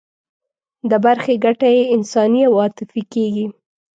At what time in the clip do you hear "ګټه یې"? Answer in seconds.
1.45-1.83